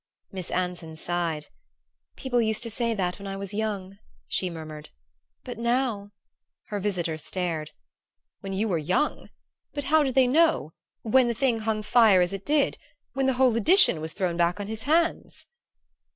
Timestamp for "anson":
0.49-0.95